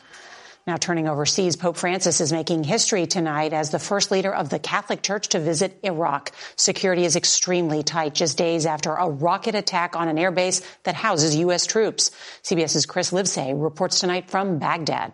Now 0.65 0.77
turning 0.77 1.09
overseas, 1.09 1.57
Pope 1.57 1.77
Francis 1.77 2.21
is 2.21 2.33
making 2.33 2.63
history 2.63 3.07
tonight 3.07 3.53
as 3.53 3.71
the 3.71 3.81
first 3.81 4.13
leader 4.13 4.33
of 4.33 4.49
the 4.49 4.61
Catholic 4.61 5.03
Church 5.03 5.29
to 5.31 5.41
visit 5.41 5.77
Iraq. 5.83 6.31
Security 6.55 7.05
is 7.05 7.17
extremely 7.17 7.83
tight 7.83 8.15
just 8.15 8.39
days 8.39 8.65
after 8.65 8.93
a 8.93 9.09
rocket 9.09 9.57
attack 9.57 9.97
on 9.97 10.07
an 10.07 10.19
airbase 10.19 10.65
that 10.85 10.95
houses 10.95 11.35
U.S. 11.37 11.67
troops. 11.67 12.13
CBS's 12.45 12.87
Chris 12.87 13.11
Livesay 13.11 13.61
reports 13.61 13.99
tonight 13.99 14.31
from 14.31 14.61
Baghdad. 14.61 15.13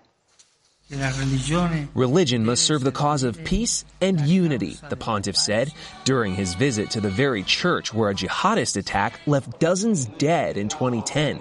Religion 1.95 2.45
must 2.45 2.65
serve 2.65 2.83
the 2.83 2.93
cause 2.93 3.23
of 3.23 3.43
peace 3.45 3.87
and 4.03 4.21
unity, 4.21 4.77
the 4.91 4.97
pontiff 4.97 5.37
said 5.37 5.73
during 6.05 6.35
his 6.35 6.55
visit 6.55 6.91
to 6.91 7.01
the 7.01 7.11
very 7.11 7.43
church 7.43 7.93
where 7.93 8.11
a 8.11 8.15
jihadist 8.15 8.77
attack 8.77 9.21
left 9.27 9.61
dozens 9.61 10.05
dead 10.05 10.59
in 10.59 10.69
2010. 10.69 11.41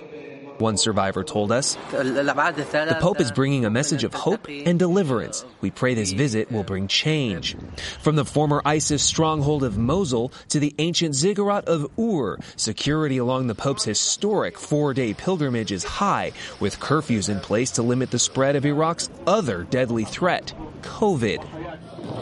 One 0.59 0.77
survivor 0.77 1.23
told 1.23 1.51
us, 1.51 1.75
The 1.91 2.97
Pope 2.99 3.19
is 3.19 3.31
bringing 3.31 3.65
a 3.65 3.69
message 3.69 4.03
of 4.03 4.13
hope 4.13 4.47
and 4.49 4.79
deliverance. 4.79 5.45
We 5.61 5.71
pray 5.71 5.93
this 5.93 6.11
visit 6.11 6.51
will 6.51 6.63
bring 6.63 6.87
change. 6.87 7.55
From 8.01 8.15
the 8.15 8.25
former 8.25 8.61
ISIS 8.65 9.03
stronghold 9.03 9.63
of 9.63 9.77
Mosul 9.77 10.31
to 10.49 10.59
the 10.59 10.73
ancient 10.79 11.15
ziggurat 11.15 11.65
of 11.65 11.87
Ur, 11.99 12.39
security 12.55 13.17
along 13.17 13.47
the 13.47 13.55
Pope's 13.55 13.83
historic 13.83 14.57
four-day 14.57 15.13
pilgrimage 15.13 15.71
is 15.71 15.83
high, 15.83 16.31
with 16.59 16.79
curfews 16.79 17.29
in 17.29 17.39
place 17.39 17.71
to 17.71 17.83
limit 17.83 18.11
the 18.11 18.19
spread 18.19 18.55
of 18.55 18.65
Iraq's 18.65 19.09
other 19.27 19.63
deadly 19.63 20.05
threat, 20.05 20.53
COVID. 20.81 21.43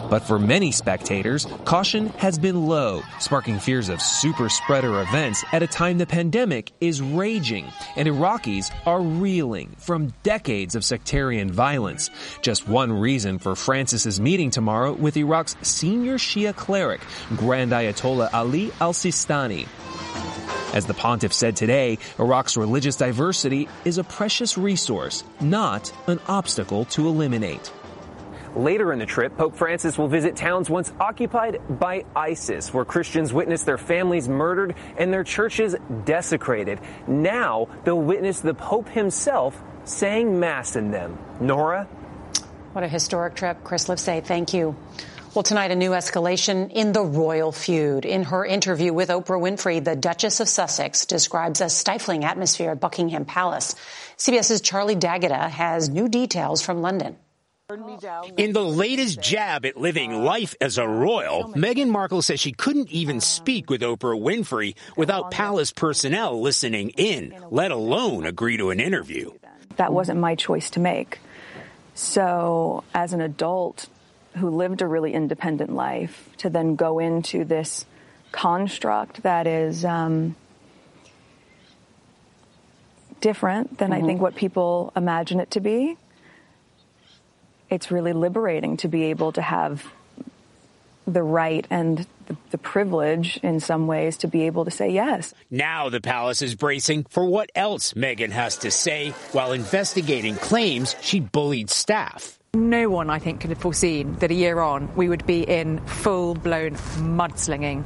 But 0.09 0.23
for 0.23 0.37
many 0.37 0.71
spectators, 0.71 1.45
caution 1.65 2.07
has 2.17 2.37
been 2.37 2.67
low, 2.67 3.01
sparking 3.19 3.59
fears 3.59 3.89
of 3.89 4.01
super 4.01 4.49
spreader 4.49 5.01
events 5.01 5.43
at 5.51 5.63
a 5.63 5.67
time 5.67 5.97
the 5.97 6.05
pandemic 6.05 6.71
is 6.79 7.01
raging 7.01 7.65
and 7.95 8.07
Iraqis 8.07 8.71
are 8.85 9.01
reeling 9.01 9.75
from 9.77 10.13
decades 10.23 10.75
of 10.75 10.85
sectarian 10.85 11.51
violence. 11.51 12.09
Just 12.41 12.67
one 12.67 12.91
reason 12.91 13.39
for 13.39 13.55
Francis's 13.55 14.19
meeting 14.19 14.51
tomorrow 14.51 14.93
with 14.93 15.17
Iraq's 15.17 15.55
senior 15.61 16.17
Shia 16.17 16.55
cleric, 16.55 17.01
Grand 17.35 17.71
Ayatollah 17.71 18.29
Ali 18.33 18.71
al-Sistani. 18.79 19.67
As 20.73 20.85
the 20.85 20.93
pontiff 20.93 21.31
said 21.31 21.55
today, 21.55 21.99
Iraq's 22.19 22.57
religious 22.57 22.97
diversity 22.97 23.69
is 23.85 23.97
a 23.97 24.03
precious 24.03 24.57
resource, 24.57 25.23
not 25.39 25.93
an 26.07 26.19
obstacle 26.27 26.85
to 26.85 27.07
eliminate. 27.07 27.71
Later 28.55 28.93
in 28.93 28.99
the 28.99 29.05
trip, 29.05 29.35
Pope 29.35 29.55
Francis 29.55 29.97
will 29.97 30.07
visit 30.07 30.37
towns 30.37 30.69
once 30.69 30.93
occupied 30.97 31.59
by 31.69 32.05
ISIS, 32.15 32.73
where 32.73 32.85
Christians 32.85 33.33
witnessed 33.33 33.65
their 33.65 33.77
families 33.77 34.29
murdered 34.29 34.75
and 34.97 35.11
their 35.11 35.25
churches 35.25 35.75
desecrated. 36.05 36.79
Now 37.05 37.67
they'll 37.83 38.01
witness 38.01 38.39
the 38.39 38.53
Pope 38.53 38.87
himself 38.87 39.61
saying 39.83 40.39
Mass 40.39 40.77
in 40.77 40.91
them. 40.91 41.17
Norah? 41.41 41.85
What 42.71 42.85
a 42.85 42.87
historic 42.87 43.35
trip. 43.35 43.63
Chris 43.65 43.87
Livesay, 43.87 44.23
thank 44.23 44.53
you. 44.53 44.75
Well, 45.33 45.43
tonight, 45.43 45.71
a 45.71 45.75
new 45.75 45.91
escalation 45.91 46.71
in 46.71 46.93
the 46.93 47.03
royal 47.03 47.51
feud. 47.51 48.05
In 48.05 48.23
her 48.23 48.45
interview 48.45 48.93
with 48.93 49.09
Oprah 49.09 49.37
Winfrey, 49.37 49.83
the 49.83 49.97
Duchess 49.97 50.39
of 50.39 50.47
Sussex 50.47 51.05
describes 51.05 51.59
a 51.59 51.69
stifling 51.69 52.23
atmosphere 52.23 52.71
at 52.71 52.79
Buckingham 52.79 53.25
Palace. 53.25 53.75
CBS's 54.17 54.61
Charlie 54.61 54.95
D'Agata 54.95 55.49
has 55.49 55.89
new 55.89 56.07
details 56.07 56.61
from 56.61 56.81
London. 56.81 57.17
In 58.37 58.53
the 58.53 58.63
latest 58.63 59.19
jab 59.19 59.65
at 59.65 59.75
living 59.75 60.23
life 60.23 60.53
as 60.61 60.77
a 60.77 60.87
royal, 60.87 61.51
Meghan 61.55 61.87
Markle 61.87 62.21
says 62.21 62.39
she 62.39 62.51
couldn't 62.51 62.91
even 62.91 63.19
speak 63.19 63.71
with 63.71 63.81
Oprah 63.81 64.21
Winfrey 64.21 64.75
without 64.95 65.31
palace 65.31 65.71
personnel 65.71 66.39
listening 66.39 66.91
in, 66.91 67.33
let 67.49 67.71
alone 67.71 68.27
agree 68.27 68.57
to 68.57 68.69
an 68.69 68.79
interview. 68.79 69.31
That 69.77 69.91
wasn't 69.91 70.19
my 70.19 70.35
choice 70.35 70.69
to 70.71 70.79
make. 70.79 71.19
So, 71.95 72.83
as 72.93 73.13
an 73.13 73.21
adult 73.21 73.89
who 74.35 74.51
lived 74.51 74.83
a 74.83 74.87
really 74.87 75.15
independent 75.15 75.73
life, 75.73 76.29
to 76.37 76.51
then 76.51 76.75
go 76.75 76.99
into 76.99 77.45
this 77.45 77.87
construct 78.31 79.23
that 79.23 79.47
is 79.47 79.83
um, 79.83 80.35
different 83.21 83.79
than 83.79 83.89
mm-hmm. 83.89 84.03
I 84.03 84.05
think 84.05 84.21
what 84.21 84.35
people 84.35 84.93
imagine 84.95 85.39
it 85.39 85.49
to 85.51 85.61
be, 85.61 85.97
it's 87.69 87.91
really 87.91 88.13
liberating 88.13 88.77
to 88.77 88.87
be 88.87 89.05
able 89.05 89.31
to 89.33 89.41
have 89.41 89.85
the 91.07 91.23
right 91.23 91.67
and 91.69 92.05
the, 92.27 92.35
the, 92.49 92.57
privilege 92.57 93.37
in 93.43 93.59
some 93.59 93.85
ways 93.85 94.17
to 94.17 94.27
be 94.27 94.43
able 94.43 94.65
to 94.65 94.71
say 94.71 94.89
yes. 94.89 95.33
Now 95.51 95.89
the 95.89 96.01
palace 96.01 96.41
is 96.41 96.55
bracing 96.55 97.05
for 97.09 97.25
what 97.25 97.51
else 97.53 97.93
Meghan 97.93 98.31
has 98.31 98.57
to 98.57 98.71
say 98.71 99.11
while 99.31 99.51
investigating 99.51 100.35
claims 100.35 100.95
she 101.01 101.19
bullied 101.19 101.69
staff. 101.69 102.39
No 102.55 102.89
one, 102.89 103.09
I 103.09 103.19
think, 103.19 103.41
could 103.41 103.51
have 103.51 103.59
foreseen 103.59 104.15
that 104.15 104.31
a 104.31 104.33
year 104.33 104.59
on 104.59 104.95
we 104.95 105.09
would 105.09 105.25
be 105.27 105.43
in 105.43 105.79
full 105.79 106.33
blown 106.33 106.71
mudslinging 106.71 107.83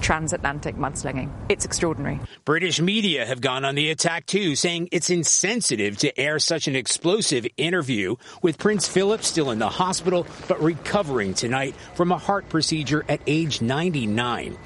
transatlantic 0.00 0.76
mudslinging. 0.76 1.30
It's 1.48 1.64
extraordinary. 1.64 2.20
British 2.44 2.80
media 2.80 3.24
have 3.26 3.40
gone 3.40 3.64
on 3.64 3.74
the 3.74 3.90
attack 3.90 4.26
too, 4.26 4.56
saying 4.56 4.88
it's 4.92 5.10
insensitive 5.10 5.96
to 5.98 6.18
air 6.18 6.38
such 6.38 6.68
an 6.68 6.76
explosive 6.76 7.46
interview 7.56 8.16
with 8.42 8.58
Prince 8.58 8.88
Philip 8.88 9.22
still 9.22 9.50
in 9.50 9.58
the 9.58 9.68
hospital 9.68 10.26
but 10.48 10.62
recovering 10.62 11.34
tonight 11.34 11.74
from 11.94 12.12
a 12.12 12.18
heart 12.18 12.48
procedure 12.48 13.04
at 13.08 13.20
age 13.26 13.60
99 13.62 14.56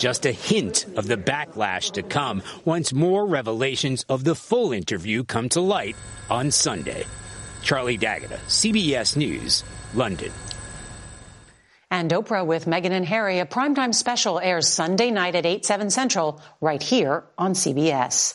just 0.00 0.24
a 0.24 0.32
hint 0.32 0.86
of 0.96 1.06
the 1.06 1.16
backlash 1.16 1.92
to 1.92 2.02
come 2.02 2.42
once 2.64 2.92
more 2.92 3.26
revelations 3.26 4.04
of 4.08 4.24
the 4.24 4.34
full 4.34 4.72
interview 4.72 5.22
come 5.22 5.48
to 5.50 5.60
light 5.60 5.94
on 6.30 6.50
Sunday. 6.50 7.04
Charlie 7.62 7.98
D'Agata, 7.98 8.40
CBS 8.48 9.16
News, 9.16 9.62
London. 9.94 10.32
And 11.90 12.10
Oprah 12.12 12.46
with 12.46 12.66
Meghan 12.66 12.92
and 12.92 13.04
Harry, 13.04 13.40
a 13.40 13.46
primetime 13.46 13.92
special 13.92 14.38
airs 14.38 14.68
Sunday 14.68 15.10
night 15.10 15.34
at 15.34 15.44
8, 15.44 15.64
7 15.64 15.90
Central, 15.90 16.40
right 16.60 16.80
here 16.80 17.24
on 17.36 17.54
CBS. 17.54 18.34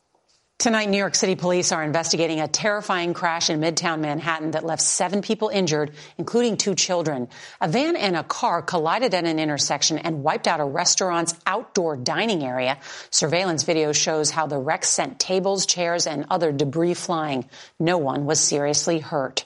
Tonight, 0.58 0.90
New 0.90 0.98
York 0.98 1.16
City 1.16 1.36
police 1.36 1.72
are 1.72 1.84
investigating 1.84 2.40
a 2.40 2.48
terrifying 2.48 3.14
crash 3.14 3.50
in 3.50 3.60
Midtown 3.60 4.00
Manhattan 4.00 4.52
that 4.52 4.66
left 4.66 4.82
seven 4.82 5.22
people 5.22 5.50
injured, 5.50 5.92
including 6.18 6.58
two 6.58 6.76
children. 6.76 7.28
A 7.62 7.68
van 7.68 7.96
and 7.96 8.16
a 8.16 8.24
car 8.24 8.62
collided 8.62 9.14
at 9.14 9.26
an 9.26 9.38
intersection 9.38 9.98
and 10.00 10.24
wiped 10.24 10.48
out 10.48 10.62
a 10.62 10.66
restaurant's 10.66 11.36
outdoor 11.46 11.98
dining 11.98 12.44
area. 12.44 12.78
Surveillance 13.10 13.64
video 13.64 13.92
shows 13.92 14.32
how 14.32 14.48
the 14.48 14.58
wreck 14.58 14.86
sent 14.86 15.20
tables, 15.20 15.66
chairs, 15.66 16.08
and 16.08 16.26
other 16.30 16.52
debris 16.52 16.94
flying. 16.94 17.48
No 17.80 17.98
one 17.98 18.26
was 18.26 18.40
seriously 18.40 19.00
hurt 19.00 19.46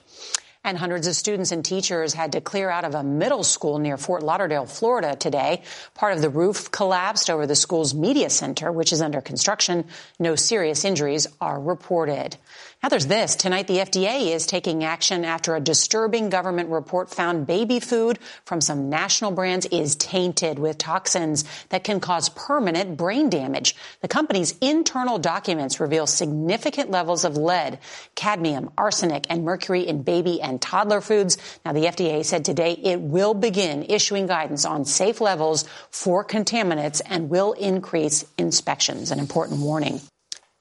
and 0.64 0.78
hundreds 0.78 1.08
of 1.08 1.16
students 1.16 1.52
and 1.52 1.64
teachers 1.64 2.14
had 2.14 2.34
to 2.34 2.42
clear 2.42 2.70
out 2.70 2.84
of 2.84 2.94
a 2.94 3.04
middle 3.04 3.44
school 3.44 3.80
near 3.80 3.98
Fort 3.98 4.24
Lauderdale, 4.24 4.66
Florida 4.66 5.16
today. 5.16 5.64
Part 5.96 6.14
of 6.14 6.22
the 6.22 6.30
roof 6.30 6.70
collapsed 6.70 7.30
over 7.30 7.48
the 7.48 7.56
school's 7.56 7.94
media 7.94 8.30
center, 8.30 8.72
which 8.72 8.92
is 8.92 9.02
under 9.02 9.22
construction. 9.22 9.86
No 10.20 10.36
serious 10.36 10.84
injuries 10.84 11.28
are 11.40 11.60
reported. 11.60 12.36
Now 12.82 12.88
there's 12.88 13.08
this. 13.08 13.36
Tonight, 13.36 13.68
the 13.68 13.80
FDA 13.80 14.34
is 14.34 14.46
taking 14.46 14.86
action 14.86 15.26
after 15.26 15.54
a 15.54 15.60
disturbing 15.60 16.30
government 16.30 16.70
report 16.70 17.10
found 17.10 17.46
baby 17.46 17.82
food 17.82 18.20
from 18.46 18.62
some 18.62 18.90
national 18.90 19.32
brands 19.32 19.66
is 19.66 19.96
tainted 19.96 20.60
with 20.60 20.78
toxins 20.78 21.44
that 21.70 21.84
can 21.84 22.00
cause 22.00 22.30
permanent 22.30 22.96
brain 22.96 23.30
damage. 23.30 23.76
The 24.00 24.08
company's 24.08 24.58
internal 24.60 25.20
documents 25.20 25.82
reveal 25.82 26.08
significant 26.08 26.90
levels 26.90 27.26
of 27.26 27.36
lead, 27.36 27.80
cadmium, 28.16 28.70
arsenic, 28.78 29.26
and 29.30 29.44
mercury 29.44 29.86
in 29.86 30.04
baby 30.04 30.42
and 30.42 30.62
toddler 30.62 31.02
foods. 31.02 31.38
Now, 31.66 31.74
the 31.74 31.84
FDA 31.84 32.24
said 32.24 32.46
today 32.46 32.72
it 32.72 33.02
will 33.02 33.34
begin 33.34 33.88
issuing 33.90 34.26
guidance 34.26 34.64
on 34.64 34.86
safe 34.86 35.20
levels 35.20 35.66
for 35.92 36.24
contaminants 36.24 37.02
and 37.06 37.30
will 37.30 37.52
increase 37.52 38.24
inspections. 38.38 39.12
An 39.12 39.20
important 39.20 39.60
warning. 39.60 40.00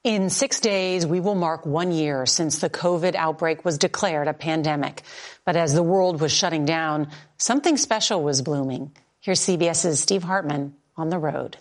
In 0.05 0.29
six 0.29 0.61
days, 0.61 1.05
we 1.05 1.19
will 1.19 1.35
mark 1.35 1.65
one 1.65 1.91
year 1.91 2.25
since 2.25 2.59
the 2.59 2.69
COVID 2.69 3.15
outbreak 3.15 3.65
was 3.65 3.77
declared 3.77 4.29
a 4.29 4.33
pandemic. 4.33 5.03
But 5.43 5.57
as 5.57 5.73
the 5.73 5.83
world 5.83 6.21
was 6.21 6.31
shutting 6.31 6.63
down, 6.63 7.09
something 7.37 7.75
special 7.75 8.23
was 8.23 8.41
blooming. 8.41 8.95
Here's 9.19 9.41
CBS's 9.41 9.99
Steve 9.99 10.23
Hartman 10.23 10.73
on 10.95 11.09
the 11.09 11.17
road. 11.17 11.57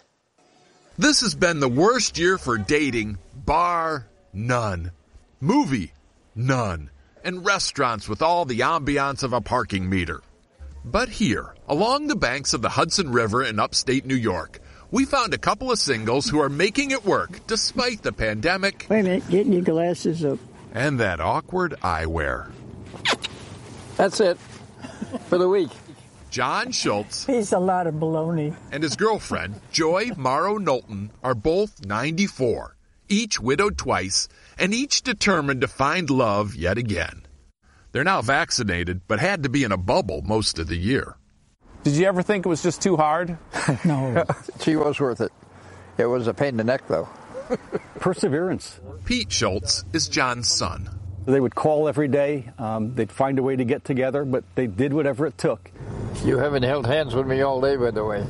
This 0.97 1.23
has 1.23 1.35
been 1.35 1.59
the 1.59 1.69
worst 1.69 2.17
year 2.17 2.39
for 2.39 2.59
dating, 2.59 3.19
bar 3.35 4.07
none. 4.33 4.93
Movie, 5.41 5.93
none. 6.37 6.91
And 7.25 7.45
restaurants 7.45 8.09
with 8.09 8.23
all 8.23 8.45
the 8.45 8.61
ambiance 8.61 9.25
of 9.25 9.33
a 9.33 9.41
parking 9.41 9.91
meter. 9.91 10.23
But 10.85 11.09
here, 11.09 11.57
along 11.69 12.07
the 12.07 12.15
banks 12.15 12.55
of 12.55 12.63
the 12.63 12.69
Hudson 12.69 13.11
River 13.11 13.43
in 13.43 13.59
upstate 13.59 14.07
New 14.07 14.15
York, 14.15 14.61
we 14.91 15.05
found 15.05 15.35
a 15.35 15.39
couple 15.39 15.71
of 15.71 15.79
singles 15.79 16.29
who 16.29 16.41
are 16.41 16.49
making 16.49 16.91
it 16.91 17.05
work 17.05 17.47
despite 17.47 18.03
the 18.03 18.13
pandemic. 18.13 18.87
Wait 18.89 19.01
a 19.01 19.03
minute, 19.03 19.29
getting 19.29 19.53
your 19.53 19.63
glasses 19.63 20.25
up. 20.25 20.39
And 20.73 21.01
that 21.01 21.21
awkward 21.21 21.75
eyewear. 21.83 22.51
That's 23.97 24.21
it 24.21 24.39
for 25.27 25.39
the 25.39 25.49
week. 25.49 25.71
John 26.31 26.73
Schultz. 26.73 27.27
He's 27.27 27.53
a 27.53 27.59
lot 27.59 27.87
of 27.87 27.95
baloney. 27.95 28.55
And 28.71 28.83
his 28.83 28.97
girlfriend, 28.97 29.61
Joy 29.73 30.11
Morrow 30.17 30.59
Knowlton, 30.59 31.11
are 31.23 31.35
both 31.35 31.85
94, 31.85 32.77
each 33.09 33.41
widowed 33.41 33.79
twice, 33.79 34.29
and 34.59 34.75
each 34.75 35.03
determined 35.03 35.63
to 35.63 35.69
find 35.69 36.11
love 36.11 36.55
yet 36.55 36.79
again. 36.79 37.23
They're 37.93 38.05
now 38.05 38.21
vaccinated, 38.23 39.03
but 39.09 39.21
had 39.21 39.43
to 39.43 39.49
be 39.49 39.65
in 39.65 39.73
a 39.73 39.79
bubble 39.79 40.23
most 40.23 40.59
of 40.59 40.69
the 40.69 40.77
year. 40.77 41.17
Did 41.89 41.97
you 41.97 42.05
ever 42.05 42.21
think 42.21 42.45
it 42.45 42.49
was 42.51 42.63
just 42.63 42.83
too 42.83 42.99
hard? 42.99 43.39
no. 43.87 44.23
she 44.61 44.77
was 44.77 45.01
worth 45.01 45.23
it. 45.23 45.33
It 45.97 46.05
was 46.05 46.27
a 46.27 46.35
pain 46.35 46.49
in 46.49 46.57
the 46.59 46.65
neck, 46.65 46.87
though. 46.87 47.09
Perseverance. 47.99 48.79
Pete 49.07 49.33
Schultz 49.33 49.87
is 49.95 50.07
John's 50.07 50.49
son. 50.49 50.91
They 51.25 51.41
would 51.41 51.55
call 51.55 51.89
every 51.89 52.09
day. 52.09 52.51
Um, 52.59 52.95
they'd 52.95 53.11
find 53.11 53.39
a 53.39 53.43
way 53.43 53.57
to 53.57 53.65
get 53.65 53.87
together, 53.87 54.27
but 54.27 54.45
they 54.55 54.67
did 54.67 54.93
whatever 54.93 55.27
it 55.27 55.39
took. 55.39 55.71
You 56.25 56.37
haven't 56.37 56.65
held 56.65 56.87
hands 56.87 57.15
with 57.15 57.27
me 57.27 57.41
all 57.41 57.59
day, 57.59 57.77
by 57.77 57.91
the 57.91 58.05
way. 58.05 58.23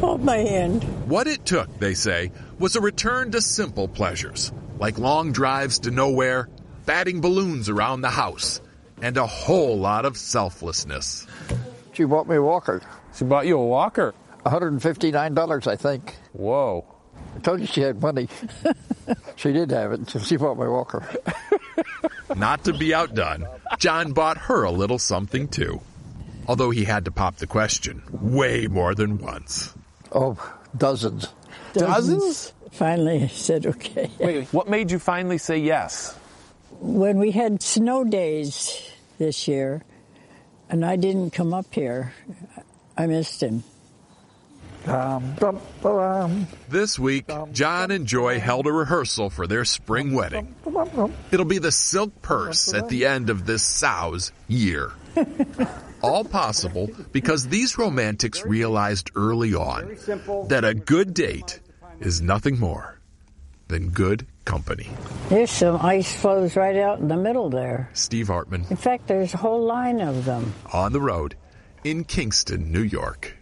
Hold 0.00 0.22
my 0.22 0.36
hand. 0.36 0.84
What 1.08 1.26
it 1.26 1.46
took, 1.46 1.78
they 1.78 1.94
say, 1.94 2.32
was 2.58 2.76
a 2.76 2.82
return 2.82 3.30
to 3.30 3.40
simple 3.40 3.88
pleasures, 3.88 4.52
like 4.78 4.98
long 4.98 5.32
drives 5.32 5.78
to 5.80 5.90
nowhere, 5.90 6.50
batting 6.84 7.22
balloons 7.22 7.70
around 7.70 8.02
the 8.02 8.10
house, 8.10 8.60
and 9.00 9.16
a 9.16 9.26
whole 9.26 9.78
lot 9.78 10.04
of 10.04 10.18
selflessness. 10.18 11.26
She 11.94 12.04
bought 12.04 12.28
me 12.28 12.36
a 12.36 12.42
walker. 12.42 12.82
She 13.14 13.24
bought 13.24 13.46
you 13.46 13.58
a 13.58 13.66
walker? 13.66 14.14
$159, 14.44 15.66
I 15.66 15.76
think. 15.76 16.16
Whoa. 16.32 16.84
I 17.36 17.38
told 17.40 17.60
you 17.60 17.66
she 17.66 17.80
had 17.80 18.02
money. 18.02 18.28
she 19.36 19.52
did 19.52 19.70
have 19.70 19.92
it. 19.92 20.10
She 20.24 20.36
bought 20.36 20.58
my 20.58 20.68
walker. 20.68 21.08
Not 22.36 22.64
to 22.64 22.72
be 22.72 22.92
outdone, 22.92 23.46
John 23.78 24.12
bought 24.12 24.38
her 24.38 24.64
a 24.64 24.70
little 24.70 24.98
something 24.98 25.48
too. 25.48 25.80
Although 26.46 26.70
he 26.70 26.84
had 26.84 27.06
to 27.06 27.10
pop 27.10 27.36
the 27.36 27.46
question 27.46 28.02
way 28.10 28.66
more 28.66 28.94
than 28.94 29.18
once. 29.18 29.72
Oh, 30.12 30.36
dozens. 30.76 31.28
Dozens? 31.72 32.22
dozens? 32.22 32.52
Finally, 32.72 33.24
I 33.24 33.26
said 33.28 33.66
okay. 33.66 34.10
Wait, 34.18 34.48
what 34.52 34.68
made 34.68 34.90
you 34.90 34.98
finally 34.98 35.38
say 35.38 35.58
yes? 35.58 36.14
When 36.80 37.18
we 37.18 37.30
had 37.30 37.62
snow 37.62 38.04
days 38.04 38.90
this 39.18 39.46
year, 39.46 39.82
and 40.68 40.84
I 40.84 40.96
didn't 40.96 41.30
come 41.32 41.52
up 41.54 41.72
here. 41.72 42.12
I 42.96 43.06
missed 43.06 43.42
him. 43.42 43.64
This 46.68 46.98
week, 46.98 47.30
John 47.52 47.90
and 47.90 48.06
Joy 48.06 48.38
held 48.38 48.66
a 48.66 48.72
rehearsal 48.72 49.30
for 49.30 49.46
their 49.46 49.64
spring 49.64 50.12
wedding. 50.12 50.54
It'll 51.30 51.46
be 51.46 51.58
the 51.58 51.72
silk 51.72 52.20
purse 52.20 52.74
at 52.74 52.88
the 52.88 53.06
end 53.06 53.30
of 53.30 53.46
this 53.46 53.62
sow's 53.62 54.32
year. 54.46 54.92
All 56.02 56.24
possible 56.24 56.90
because 57.12 57.48
these 57.48 57.78
romantics 57.78 58.44
realized 58.44 59.10
early 59.14 59.54
on 59.54 59.96
that 60.48 60.64
a 60.64 60.74
good 60.74 61.14
date 61.14 61.60
is 62.00 62.20
nothing 62.20 62.58
more 62.58 62.98
than 63.68 63.88
good 63.88 64.26
company. 64.44 64.88
There's 65.28 65.50
some 65.50 65.76
ice 65.76 66.14
floes 66.14 66.56
right 66.56 66.76
out 66.76 66.98
in 67.00 67.08
the 67.08 67.16
middle 67.16 67.50
there. 67.50 67.90
Steve 67.92 68.28
Hartman. 68.28 68.66
In 68.70 68.76
fact, 68.76 69.06
there's 69.06 69.34
a 69.34 69.38
whole 69.38 69.64
line 69.64 70.00
of 70.00 70.24
them. 70.24 70.54
On 70.72 70.92
the 70.92 71.00
road 71.00 71.36
in 71.82 72.04
Kingston, 72.04 72.72
New 72.72 72.82
York. 72.82 73.36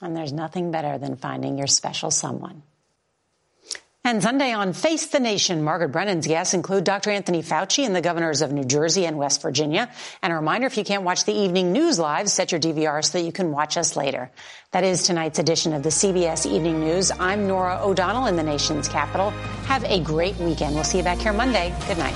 And 0.00 0.16
there's 0.16 0.32
nothing 0.32 0.70
better 0.70 0.98
than 0.98 1.16
finding 1.16 1.56
your 1.56 1.66
special 1.66 2.10
someone. 2.10 2.62
And 4.06 4.22
Sunday 4.22 4.52
on 4.52 4.74
Face 4.74 5.06
the 5.06 5.18
Nation, 5.18 5.64
Margaret 5.64 5.88
Brennan's 5.88 6.26
guests 6.26 6.52
include 6.52 6.84
Dr. 6.84 7.08
Anthony 7.08 7.42
Fauci 7.42 7.86
and 7.86 7.96
the 7.96 8.02
governors 8.02 8.42
of 8.42 8.52
New 8.52 8.64
Jersey 8.64 9.06
and 9.06 9.16
West 9.16 9.40
Virginia. 9.40 9.90
And 10.22 10.30
a 10.30 10.36
reminder, 10.36 10.66
if 10.66 10.76
you 10.76 10.84
can't 10.84 11.04
watch 11.04 11.24
the 11.24 11.32
evening 11.32 11.72
news 11.72 11.98
live, 11.98 12.28
set 12.28 12.52
your 12.52 12.60
DVR 12.60 13.02
so 13.02 13.16
that 13.16 13.24
you 13.24 13.32
can 13.32 13.50
watch 13.50 13.78
us 13.78 13.96
later. 13.96 14.30
That 14.72 14.84
is 14.84 15.04
tonight's 15.04 15.38
edition 15.38 15.72
of 15.72 15.82
the 15.82 15.88
CBS 15.88 16.44
Evening 16.44 16.80
News. 16.80 17.12
I'm 17.18 17.46
Norah 17.46 17.80
O'Donnell 17.80 18.26
in 18.26 18.36
the 18.36 18.42
nation's 18.42 18.88
capital. 18.88 19.30
Have 19.68 19.84
a 19.84 20.00
great 20.00 20.36
weekend. 20.36 20.74
We'll 20.74 20.84
see 20.84 20.98
you 20.98 21.04
back 21.04 21.16
here 21.16 21.32
Monday. 21.32 21.74
Good 21.88 21.96
night. 21.96 22.14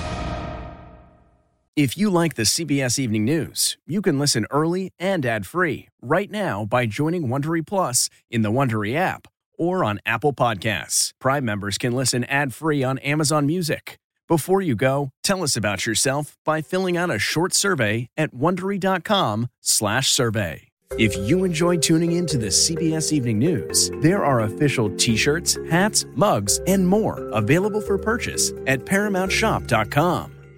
If 1.75 1.97
you 1.97 2.11
like 2.11 2.35
the 2.35 2.43
CBS 2.43 2.99
Evening 2.99 3.25
News, 3.25 3.79
you 3.87 4.03
can 4.03 4.19
listen 4.19 4.45
early 4.51 4.93
and 4.99 5.25
ad-free 5.25 5.89
right 6.03 6.29
now 6.29 6.65
by 6.65 6.85
joining 6.85 7.29
Wondery 7.29 7.65
Plus 7.65 8.11
in 8.29 8.43
the 8.43 8.51
Wondery 8.51 8.93
app 8.93 9.27
or 9.59 9.83
on 9.83 9.99
Apple 10.05 10.33
Podcasts. 10.33 11.11
Prime 11.19 11.43
members 11.45 11.77
can 11.77 11.93
listen 11.93 12.23
ad-free 12.23 12.83
on 12.83 12.97
Amazon 12.99 13.45
Music. 13.45 13.99
Before 14.27 14.61
you 14.61 14.75
go, 14.75 15.11
tell 15.23 15.43
us 15.43 15.55
about 15.55 15.85
yourself 15.85 16.35
by 16.45 16.61
filling 16.61 16.97
out 16.97 17.11
a 17.11 17.19
short 17.19 17.53
survey 17.53 18.07
at 18.17 18.33
wondery.com/survey. 18.33 20.69
If 20.97 21.15
you 21.17 21.43
enjoy 21.43 21.77
tuning 21.77 22.13
in 22.13 22.25
to 22.27 22.39
the 22.39 22.49
CBS 22.49 23.13
Evening 23.13 23.37
News, 23.37 23.91
there 24.01 24.25
are 24.25 24.39
official 24.41 24.89
t-shirts, 24.97 25.55
hats, 25.69 26.05
mugs, 26.15 26.61
and 26.65 26.87
more 26.87 27.29
available 27.29 27.81
for 27.81 27.99
purchase 27.99 28.51
at 28.65 28.85
paramountshop.com. 28.85 30.38